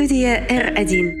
[0.00, 1.12] Студия R1.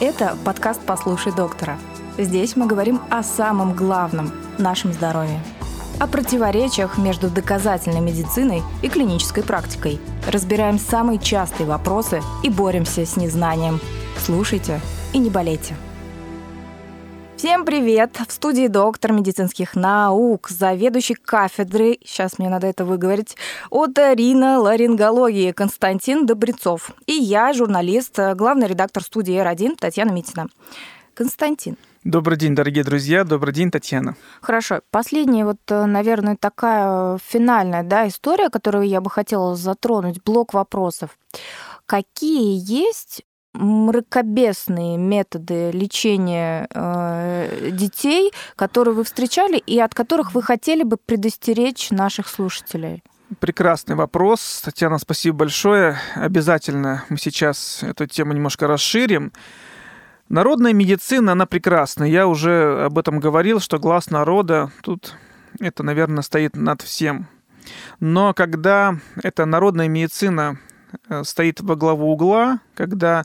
[0.00, 1.78] Это подкаст «Послушай доктора».
[2.18, 5.38] Здесь мы говорим о самом главном– нашем здоровье.
[6.00, 10.00] О противоречиях между доказательной медициной и клинической практикой.
[10.26, 13.78] Разбираем самые частые вопросы и боремся с незнанием.
[14.18, 14.80] Слушайте
[15.12, 15.76] и не болейте.
[17.36, 18.16] Всем привет!
[18.28, 23.36] В студии доктор медицинских наук, заведующий кафедрой, сейчас мне надо это выговорить,
[23.70, 26.92] оториноларингологии Константин Добрецов.
[27.06, 30.46] И я, журналист, главный редактор студии R1 Татьяна Митина.
[31.12, 31.76] Константин.
[32.04, 33.24] Добрый день, дорогие друзья.
[33.24, 34.16] Добрый день, Татьяна.
[34.40, 34.80] Хорошо.
[34.90, 41.18] Последняя, вот, наверное, такая финальная да, история, которую я бы хотела затронуть, блок вопросов.
[41.86, 50.82] Какие есть мракобесные методы лечения э, детей, которые вы встречали и от которых вы хотели
[50.82, 53.02] бы предостеречь наших слушателей?
[53.38, 54.62] Прекрасный вопрос.
[54.64, 55.96] Татьяна, спасибо большое.
[56.14, 59.32] Обязательно мы сейчас эту тему немножко расширим.
[60.28, 62.04] Народная медицина, она прекрасна.
[62.04, 65.14] Я уже об этом говорил, что глаз народа тут
[65.60, 67.28] это, наверное, стоит над всем.
[68.00, 70.58] Но когда эта народная медицина
[71.22, 73.24] стоит во главу угла, когда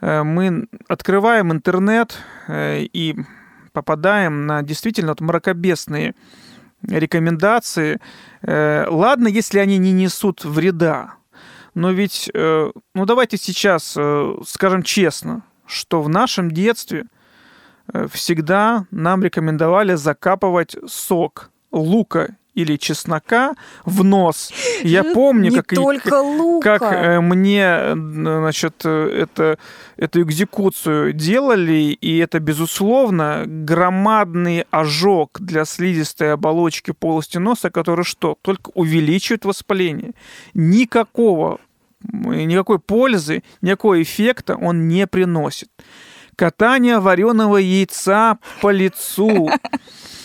[0.00, 2.16] э, мы открываем интернет
[2.48, 3.16] э, и
[3.72, 6.14] попадаем на действительно вот мракобесные
[6.82, 8.00] рекомендации.
[8.42, 11.14] Ладно, если они не несут вреда,
[11.74, 12.72] но ведь, ну
[13.06, 13.96] давайте сейчас
[14.48, 17.04] скажем честно, что в нашем детстве
[18.10, 24.52] всегда нам рекомендовали закапывать сок лука или чеснока в нос.
[24.82, 25.72] Я помню, как,
[26.22, 26.78] лука.
[26.78, 29.58] как э, мне значит, это,
[29.96, 38.36] эту экзекуцию делали, и это, безусловно, громадный ожог для слизистой оболочки полости носа, который что?
[38.42, 40.12] Только увеличивает воспаление.
[40.54, 41.58] Никакого,
[42.02, 45.68] никакой пользы, никакого эффекта он не приносит.
[46.36, 49.56] Катание вареного яйца по лицу Э,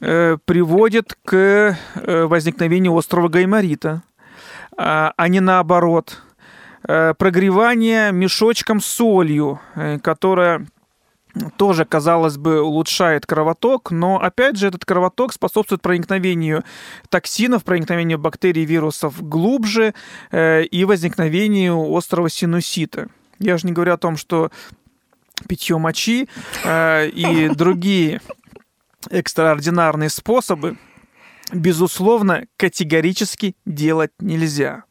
[0.00, 4.02] приводит к э, возникновению острого гайморита,
[4.76, 6.22] а, а не наоборот.
[6.86, 9.60] Э, прогревание мешочком с солью,
[10.02, 10.66] которая
[11.56, 16.64] тоже, казалось бы, улучшает кровоток, но, опять же, этот кровоток способствует проникновению
[17.10, 19.92] токсинов, проникновению бактерий вирусов глубже
[20.32, 23.08] и возникновению острого синусита.
[23.38, 24.50] Я же не говорю о том, что
[25.46, 26.26] питье мочи
[26.64, 28.22] и другие
[29.10, 30.76] экстраординарные способы,
[31.52, 34.84] безусловно, категорически делать нельзя.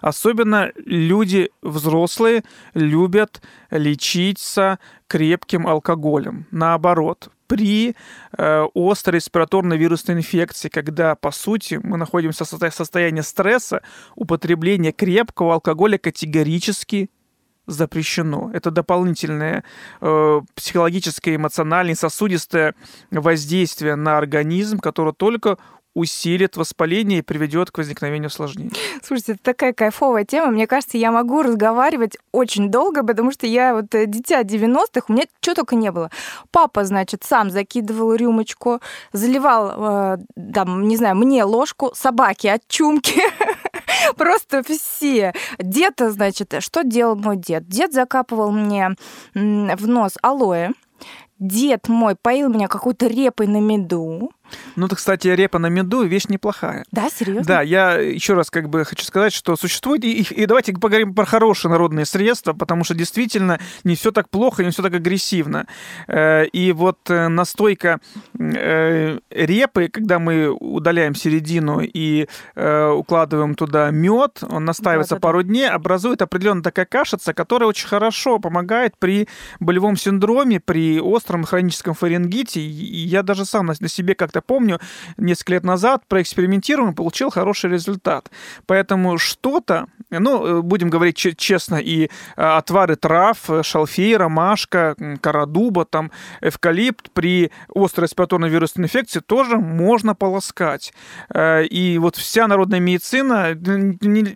[0.00, 2.42] Особенно люди взрослые
[2.74, 6.46] любят лечиться крепким алкоголем.
[6.50, 7.94] Наоборот, при
[8.36, 13.82] э, острой респираторной вирусной инфекции, когда, по сути, мы находимся в состоянии стресса,
[14.16, 17.10] употребление крепкого алкоголя категорически
[17.66, 18.50] запрещено.
[18.52, 19.64] Это дополнительное
[20.00, 22.74] э, психологическое, эмоциональное, сосудистое
[23.10, 25.58] воздействие на организм, которое только
[25.94, 28.72] усилит воспаление и приведет к возникновению осложнений.
[29.02, 30.50] Слушайте, это такая кайфовая тема.
[30.50, 35.12] Мне кажется, я могу разговаривать очень долго, потому что я вот э, дитя 90-х, у
[35.12, 36.10] меня что только не было.
[36.50, 38.80] Папа, значит, сам закидывал рюмочку,
[39.12, 40.18] заливал, э,
[40.54, 43.20] там, не знаю, мне ложку, собаки от чумки.
[44.16, 45.32] Просто все.
[45.58, 47.66] Дед, значит, что делал мой дед?
[47.66, 48.90] Дед закапывал мне
[49.34, 50.70] в нос алоэ.
[51.38, 54.30] Дед мой поил меня какой-то репой на меду.
[54.76, 56.84] Ну, это, кстати, репа на меду вещь неплохая.
[56.90, 57.44] Да, серьезно?
[57.44, 61.24] Да, я еще раз как бы хочу сказать, что существует, и, и давайте поговорим про
[61.24, 65.66] хорошие народные средства, потому что действительно не все так плохо, не все так агрессивно.
[66.08, 68.00] Э, и вот э, настойка
[68.38, 75.68] э, репы, когда мы удаляем середину и укладываем туда мед, он настаивается вот пару дней,
[75.68, 79.28] образует определенная такая кашица, которая очень хорошо помогает при
[79.60, 82.60] болевом синдроме, при остром хроническом фарингите.
[82.60, 84.78] И я даже сам на себе как-то помню,
[85.16, 88.30] несколько лет назад проэкспериментировал и получил хороший результат.
[88.66, 95.46] Поэтому что-то, ну, э, будем говорить честно, и э, отвары трав, э, шалфей, ромашка, кора
[95.46, 96.10] дуба, там,
[96.40, 100.92] эвкалипт при острой респираторной вирусной инфекции тоже можно полоскать.
[101.34, 103.56] И вот вся народная медицина,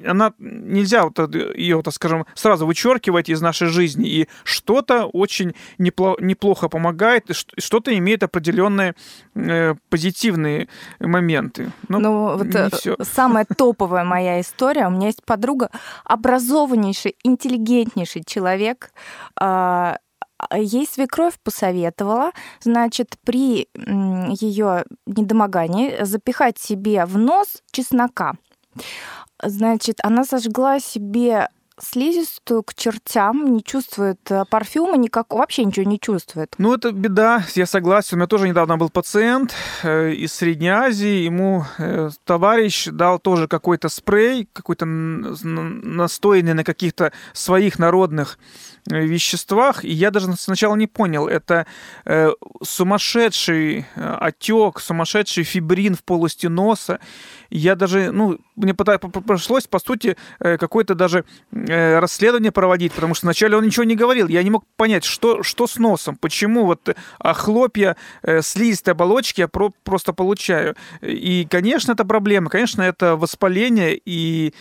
[0.07, 4.09] она нельзя вот ее, так скажем, сразу вычеркивать из нашей жизни.
[4.09, 8.95] И что-то очень неплохо помогает, что-то имеет определенные
[9.97, 10.69] позитивные
[11.01, 11.73] моменты.
[11.89, 12.97] Но ну, вот э, все.
[13.01, 14.87] самая топовая моя история.
[14.89, 15.71] У меня есть подруга,
[16.05, 18.93] образованнейший, интеллигентнейший человек.
[19.41, 19.97] А,
[20.55, 28.35] ей свекровь посоветовала, значит, при ее недомогании запихать себе в нос чеснока.
[29.43, 31.49] Значит, она сожгла себе
[31.79, 36.55] слизистую к чертям, не чувствует э, парфюма, никак, вообще ничего не чувствует.
[36.59, 38.17] Ну, это беда, я согласен.
[38.17, 41.25] У меня тоже недавно был пациент э, из Средней Азии.
[41.25, 48.39] Ему э, товарищ дал тоже какой-то спрей, какой-то настойный на каких-то своих народных
[48.87, 51.67] веществах, и я даже сначала не понял, это
[52.63, 57.01] сумасшедший отек, сумасшедший фибрин в полости носа.
[57.51, 61.25] Я даже, ну, мне пришлось, по сути, какое-то даже
[61.67, 64.29] расследование проводить, потому что вначале он ничего не говорил.
[64.29, 69.41] Я не мог понять, что, что с носом, почему вот а хлопья э, слизистой оболочки
[69.41, 70.77] я про, просто получаю.
[71.03, 74.55] И, конечно, это проблема, конечно, это воспаление, и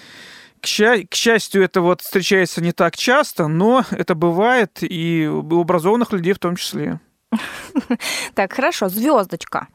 [0.61, 6.33] к счастью, это вот встречается не так часто, но это бывает и у образованных людей
[6.33, 6.99] в том числе.
[8.33, 9.67] Так, хорошо, звездочка.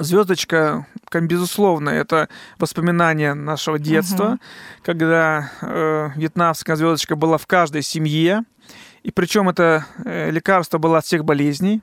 [0.00, 4.38] Звездочка, безусловно, это воспоминание нашего детства, угу.
[4.82, 8.44] когда э, вьетнамская звездочка была в каждой семье,
[9.02, 11.82] и причем это э, лекарство было от всех болезней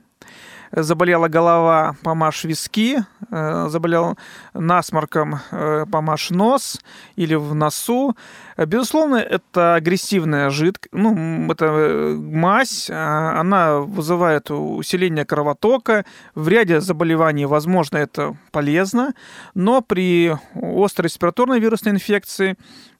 [0.72, 2.98] заболела голова, помажь виски,
[3.30, 4.18] э, заболел
[4.54, 6.80] насморком, э, помажь нос
[7.16, 8.16] или в носу.
[8.66, 16.04] Безусловно, это агрессивная жидкость, ну, это э, мазь, а, она вызывает усиление кровотока.
[16.34, 19.14] В ряде заболеваний, возможно, это полезно,
[19.54, 22.56] но при острой респираторной вирусной инфекции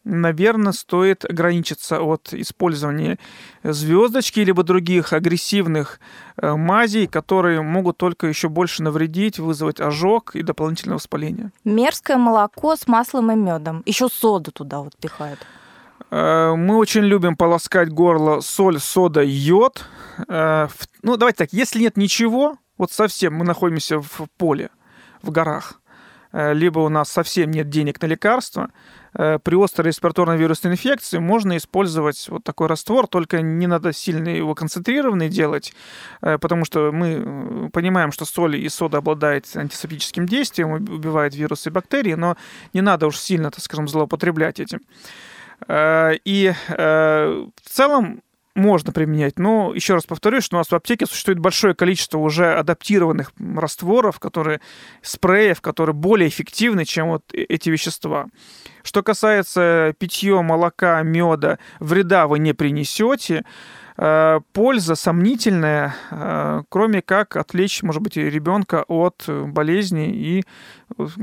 [0.08, 3.19] наверное, стоит ограничиться от использования
[3.62, 6.00] звездочки либо других агрессивных
[6.37, 11.50] э, мазей, которые могут только еще больше навредить, вызвать ожог и дополнительное воспаление.
[11.64, 13.82] Мерзкое молоко с маслом и медом.
[13.87, 15.40] Еще соду туда вот пихают.
[16.10, 19.84] Э, мы очень любим полоскать горло соль, сода, йод.
[20.28, 20.69] Э,
[21.02, 24.70] ну, давайте так, если нет ничего, вот совсем мы находимся в поле,
[25.22, 25.81] в горах,
[26.32, 28.70] либо у нас совсем нет денег на лекарства,
[29.14, 34.28] Э, при острой респираторной вирусной инфекции можно использовать вот такой раствор, только не надо сильно
[34.28, 35.72] его концентрированный делать,
[36.22, 41.69] э, потому что мы э, понимаем, что соль и сода обладают антисептическим действием, убивают вирусы
[41.69, 42.37] и бактерии, но
[42.72, 44.81] не надо уж сильно, так скажем, злоупотреблять этим.
[45.66, 48.22] И в целом
[48.58, 49.38] можно применять.
[49.38, 54.19] Но еще раз повторюсь, что у нас в аптеке существует большое количество уже адаптированных растворов,
[54.19, 54.60] которые
[55.00, 58.26] спреев, которые более эффективны, чем вот э, эти вещества.
[58.82, 63.44] Что касается питья молока, меда, вреда вы не принесете.
[64.00, 70.45] Э, польза сомнительная, э, кроме как отвлечь, может быть, ребенка от болезни и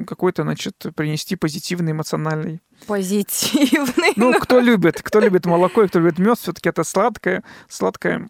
[0.06, 4.12] какой-то, значит, принести позитивный эмоциональный позитивный.
[4.18, 8.28] Ну, кто любит, кто любит молоко и кто любит мед, все-таки это сладкое, сладкое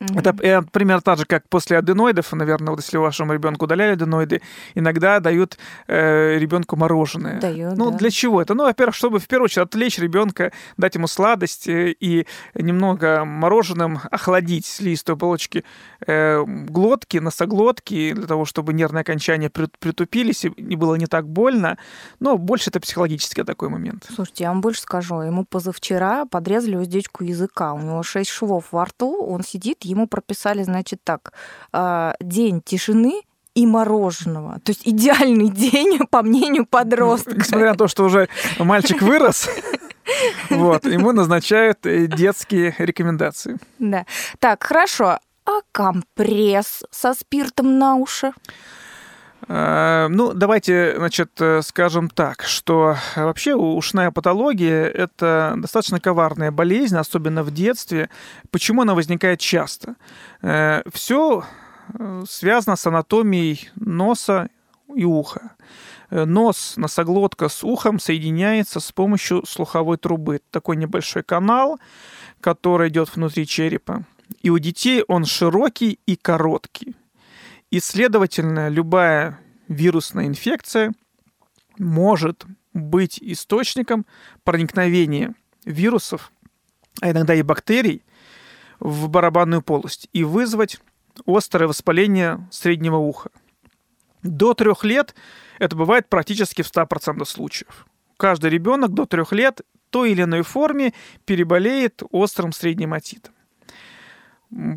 [0.00, 0.18] Mm-hmm.
[0.18, 4.42] Это э, примерно так же, как после аденоидов, наверное, вот если вашему ребенку удаляли аденоиды,
[4.74, 5.56] иногда дают
[5.86, 7.40] э, ребенку мороженое.
[7.40, 7.96] Дают, ну, да.
[7.96, 8.54] для чего это?
[8.54, 14.66] Ну, во-первых, чтобы в первую очередь отвлечь ребенка, дать ему сладость и немного мороженым охладить
[14.66, 15.64] слизистые оболочки
[16.06, 21.78] э, глотки, носоглотки, для того, чтобы нервные окончания притупились и не было не так больно.
[22.20, 24.06] Но больше это психологический такой момент.
[24.14, 25.22] Слушайте, я вам больше скажу.
[25.22, 27.72] Ему позавчера подрезали уздечку языка.
[27.72, 31.32] У него шесть швов во рту, он сидит, ему прописали, значит, так,
[31.72, 33.22] а, день тишины
[33.54, 34.60] и мороженого.
[34.60, 37.34] То есть идеальный день, по мнению подростка.
[37.34, 38.28] Несмотря на то, что уже
[38.58, 39.48] мальчик вырос,
[40.50, 43.58] вот, ему назначают э, детские рекомендации.
[43.78, 44.06] Да.
[44.38, 45.18] Так, хорошо.
[45.46, 48.32] А компресс со спиртом на уши?
[49.48, 56.96] Э, ну, давайте, значит, э, скажем так, что вообще ушная патология– это достаточно коварная болезнь,
[56.96, 58.10] особенно в детстве.
[58.50, 59.94] Почему она возникает часто?
[60.42, 61.44] Э, Все
[62.28, 64.48] связано с анатомией носа
[64.92, 65.52] и уха.
[66.10, 70.40] Нос, носоглотка с ухом соединяется с помощью слуховой трубы.
[70.50, 71.78] Такой небольшой канал,
[72.40, 74.02] который идет внутри черепа.
[74.42, 76.96] И у детей он широкий и короткий.
[77.76, 80.94] И, следовательно, любая вирусная инфекция
[81.76, 84.06] может быть источником
[84.44, 85.34] проникновения
[85.66, 86.32] вирусов,
[87.02, 88.02] а иногда и бактерий,
[88.80, 90.80] в барабанную полость и вызвать
[91.26, 93.28] острое воспаление среднего уха.
[94.22, 95.14] До трех лет
[95.58, 97.86] это бывает практически в 100% случаев.
[98.16, 100.94] Каждый ребенок до трех лет той или иной форме
[101.26, 103.34] переболеет острым средним отитом.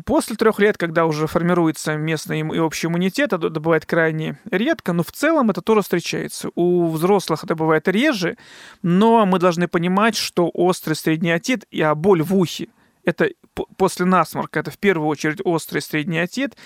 [0.04, 5.02] После трех лет, когда уже формируется местный и общий иммунитет, это бывает крайне редко, но
[5.02, 6.50] в целом это тоже встречается.
[6.54, 8.36] У взрослых это бывает реже,
[8.82, 12.68] но мы должны понимать, что острый средний отит и а боль в ухе
[13.04, 13.30] это
[13.76, 16.56] после насморка, это в первую очередь острый средний отит,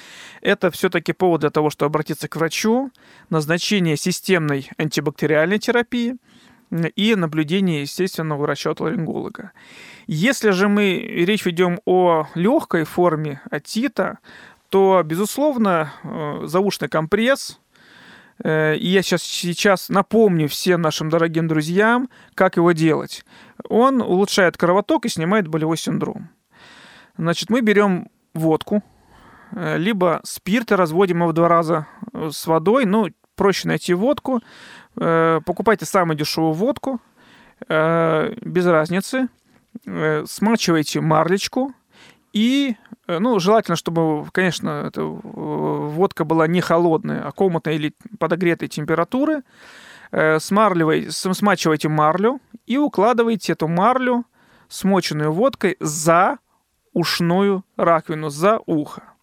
[0.41, 2.91] это все-таки повод для того, чтобы обратиться к врачу,
[3.31, 6.17] назначение системной антибактериальной терапии,
[6.71, 9.53] и наблюдение естественного врача ларинголога.
[10.07, 14.19] Если же мы речь ведем о легкой форме отита,
[14.69, 17.61] то, безусловно, э, заушный компресс,
[18.43, 23.25] э, и я сейчас, сейчас напомню всем нашим дорогим друзьям, как его делать.
[23.69, 26.29] Он улучшает кровоток и снимает болевой синдром.
[27.17, 28.83] Значит, мы берем водку,
[29.53, 32.85] э, либо спирт и разводим его в два раза с водой.
[32.85, 34.43] Ну, проще найти водку.
[34.95, 37.01] Покупайте самую дешевую водку,
[37.69, 39.29] без разницы.
[40.27, 41.73] Смачивайте марлечку
[42.33, 48.69] и Э, ну, желательно, чтобы, конечно, эта водка была не холодная, а комнатной или подогретой
[48.69, 49.43] температуры.
[50.11, 54.25] Э, смачивайте марлю и укладывайте эту марлю,
[54.69, 56.39] смоченную водкой, за
[56.93, 59.14] ушную раковину, за ухо.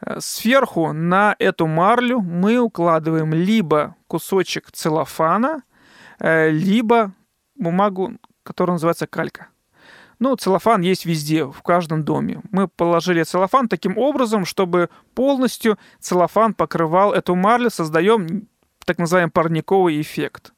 [0.00, 5.62] Э, сверху на эту марлю мы укладываем либо кусочек целлофана,
[6.20, 7.12] либо
[7.54, 9.48] бумагу, которая называется калька.
[10.18, 12.40] Ну, целлофан есть везде, в каждом доме.
[12.50, 18.48] Мы положили целлофан таким образом, чтобы полностью целлофан покрывал эту марлю, создаем
[18.84, 20.52] так называемый парниковый эффект.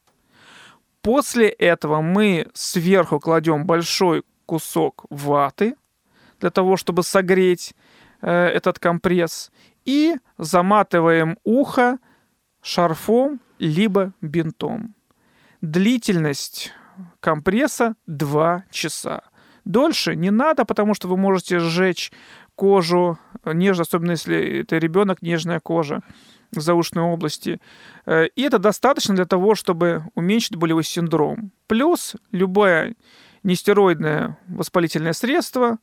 [1.01, 5.75] После этого мы сверху кладем большой кусок ваты
[6.39, 7.75] для того, чтобы согреть э,
[8.21, 9.51] этот компресс,
[9.85, 11.97] и заматываем ухо
[12.61, 14.95] шарфом либо бинтом.
[15.61, 16.73] Длительность
[17.19, 19.21] компресса 2 часа.
[19.65, 22.11] Дольше не надо, потому что вы можете сжечь
[22.55, 26.01] кожу, нежно, особенно если это ребенок, нежная кожа
[26.51, 27.61] в заушной области.
[28.05, 31.51] Э, и это достаточно для того, чтобы уменьшить болевой синдром.
[31.67, 32.95] Плюс любое
[33.43, 35.77] нестероидное воспалительное средство,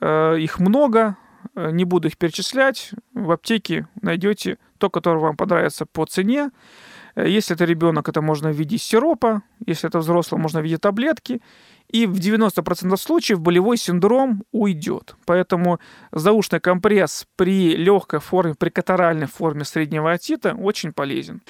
[0.00, 1.21] э, их много, э,
[1.54, 2.92] не буду их перечислять.
[3.14, 6.50] В аптеке найдете то, которое вам понравится по цене.
[7.14, 9.42] Если это ребенок, это можно в виде сиропа.
[9.66, 11.42] Если это взрослый, можно в виде таблетки
[11.92, 15.14] и в 90% случаев болевой синдром уйдет.
[15.26, 15.78] Поэтому
[16.10, 21.42] заушный компресс при легкой форме, при катаральной форме среднего отита очень полезен.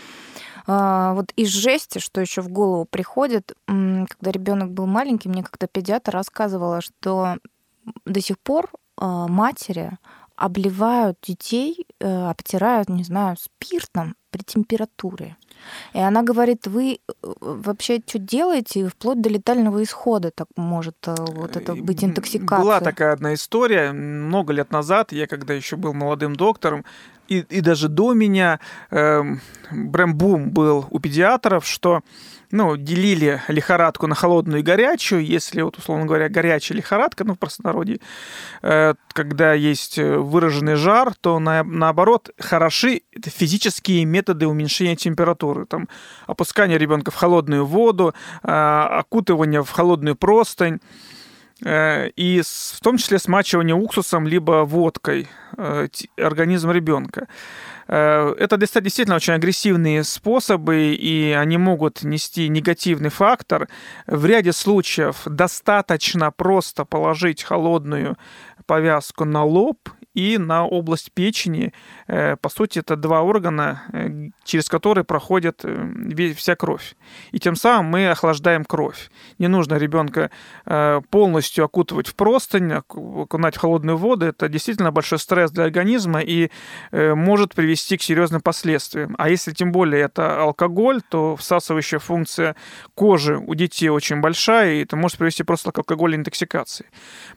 [0.66, 5.66] А, вот из жести, что еще в голову приходит, когда ребенок был маленький, мне как-то
[5.66, 7.38] педиатр рассказывала, что
[8.04, 8.70] до сих пор
[9.06, 9.98] матери
[10.36, 15.36] обливают детей, э, обтирают, не знаю, спиртом при температуре.
[15.92, 21.14] И она говорит, вы э, вообще что делаете, вплоть до летального исхода так может э,
[21.18, 22.64] вот это быть интоксикация.
[22.64, 26.84] Была такая одна история много лет назад, я когда еще был молодым доктором,
[27.28, 28.58] и, и даже до меня
[28.90, 29.22] э,
[29.70, 32.00] брэм был у педиатров, что
[32.52, 35.24] ну, делили лихорадку на холодную и горячую.
[35.24, 37.98] Если, вот, условно говоря, горячая лихорадка, ну, в простонародье,
[38.62, 45.64] э, когда есть э, выраженный жар, то на, наоборот хороши физические методы уменьшения температуры.
[45.64, 45.88] Там,
[46.26, 50.80] опускание ребенка в холодную воду, э, окутывание в холодную простынь
[51.64, 57.28] э, и в том числе смачивание уксусом либо водкой э, организм ребенка.
[57.94, 63.68] Э, это действительно очень агрессивные способы, и они могут нести негативный фактор.
[64.06, 68.16] В ряде случаев достаточно просто положить холодную
[68.64, 71.72] повязку на лоб и на область печени.
[72.06, 76.96] Э, по сути, это два органа, э, через которые проходит э, вся кровь.
[77.32, 79.10] И тем самым мы охлаждаем кровь.
[79.38, 80.30] Не нужно ребенка
[81.10, 84.26] полностью окутывать в простынь, окунать в холодную воду.
[84.26, 86.50] Это действительно большой стресс для организма и
[86.92, 89.14] может привести к серьезным последствиям.
[89.18, 92.56] А если тем более это алкоголь, то всасывающая функция
[92.94, 96.86] кожи у детей очень большая, и это может привести просто к алкогольной интоксикации.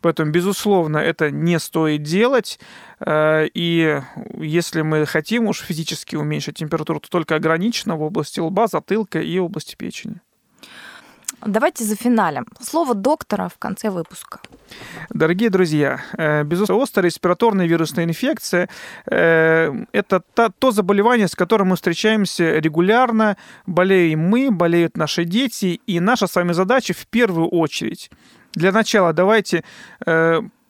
[0.01, 2.59] Поэтому, безусловно, это не стоит делать.
[2.99, 4.01] Э, и
[4.37, 9.39] если мы хотим уж физически уменьшить температуру, то только ограниченно в области лба, затылка и
[9.39, 10.21] области печени.
[11.45, 12.45] Давайте за финалем.
[12.59, 14.39] Слово доктора в конце выпуска.
[15.09, 18.67] Дорогие друзья, э, безусловно, острая респираторная вирусная инфекция
[19.05, 20.21] э,– это
[20.59, 23.37] то заболевание, с которым мы встречаемся регулярно.
[23.67, 25.81] Болеем мы, болеют наши дети.
[25.85, 28.09] И наша с вами задача в первую очередь
[28.53, 29.63] для начала давайте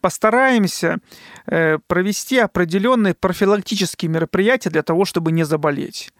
[0.05, 0.99] постараемся
[1.47, 6.11] э, провести определенные профилактические мероприятия для того, чтобы не заболеть.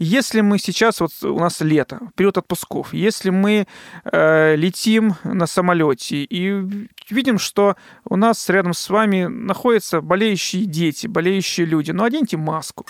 [0.00, 3.68] Если мы сейчас, вот у нас лето, период отпусков, если мы
[4.04, 11.06] э, летим на самолете и видим, что у нас рядом с вами находятся болеющие дети,
[11.06, 12.86] болеющие люди, ну оденьте маску.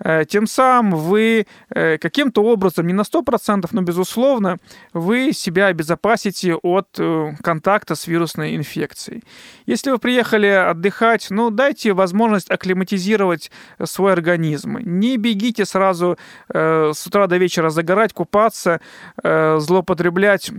[0.00, 4.58] Э, тем самым вы э, каким-то образом, не на 100%, но безусловно,
[4.92, 9.24] вы себя обезопасите от э, контакта с вирусной инфекцией.
[9.66, 13.50] Если вы приехали отдыхать, ну, дайте возможность акклиматизировать
[13.84, 14.78] свой организм.
[14.78, 18.80] Не бегите сразу с утра до вечера загорать, купаться,
[19.22, 20.50] злоупотреблять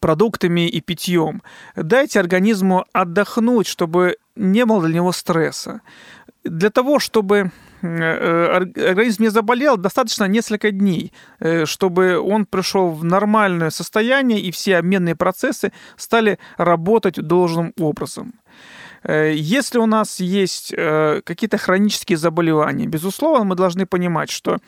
[0.00, 1.42] продуктами и питьем.
[1.76, 5.80] Дайте организму отдохнуть, чтобы не было для него стресса.
[6.44, 7.50] Для того, чтобы
[7.82, 14.76] организм не заболел, достаточно несколько дней, э, чтобы он пришел в нормальное состояние и все
[14.76, 18.32] обменные процессы стали работать должным образом.
[19.08, 24.58] Э, если у нас есть какие-то хронические заболевания, безусловно, мы должны понимать, что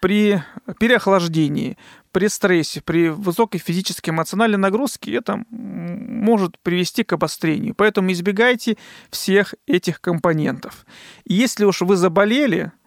[0.00, 0.42] при
[0.78, 1.76] переохлаждении,
[2.12, 7.74] при стрессе, при высокой физической эмоциональной нагрузке это может привести к обострению.
[7.74, 8.76] Поэтому избегайте
[9.10, 10.84] всех этих компонентов.
[11.24, 12.79] Если уж вы заболели, э,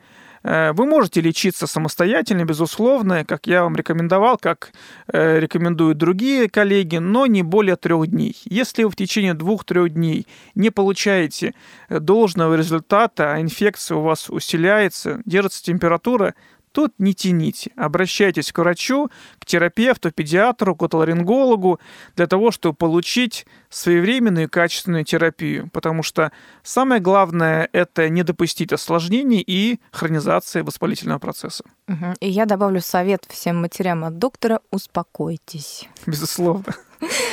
[0.43, 4.73] вы можете лечиться самостоятельно, безусловно, как я вам рекомендовал, как
[5.07, 8.35] э, рекомендуют другие коллеги, но не более трех дней.
[8.45, 11.53] Если вы в течение двух-трех дней не получаете
[11.89, 16.35] должного результата, а инфекция у вас усиляется, держится температура,
[16.73, 17.71] Тут не тяните.
[17.77, 21.79] Обращайтесь к врачу, к терапевту, педиатру, к отоларингологу
[22.15, 25.69] для того, чтобы получить своевременную и качественную терапию.
[25.71, 26.31] Потому что
[26.63, 31.63] самое главное– это не допустить осложнений и хронизации воспалительного процесса.
[31.87, 32.15] Угу.
[32.21, 35.87] И я добавлю совет всем матерям от доктора– успокойтесь.
[36.07, 36.65] Безусловно.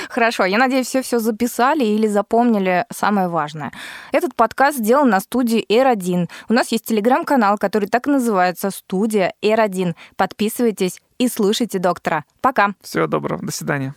[0.09, 3.73] Хорошо, я надеюсь, все все записали или запомнили самое важное.
[4.13, 6.29] Этот подкаст сделан на студии R1.
[6.49, 9.95] У нас есть телеграм-канал, который так и называется «Студия R1».
[10.17, 12.25] Подписывайтесь и слушайте доктора.
[12.41, 12.75] Пока.
[12.83, 13.45] Всего доброго.
[13.45, 13.95] До свидания.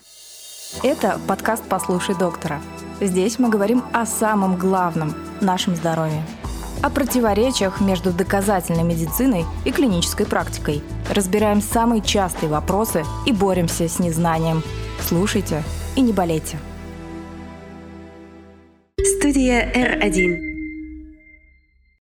[0.81, 2.61] Это подкаст «Послушай доктора».
[2.99, 6.23] Здесь мы говорим о самом главном– нашем здоровье
[6.83, 10.83] о противоречиях между доказательной медициной и клинической практикой.
[11.09, 14.61] Разбираем самые частые вопросы и боремся с незнанием.
[15.13, 15.63] Слушайте
[15.95, 16.57] и не болейте.
[18.99, 20.52] Студия R1.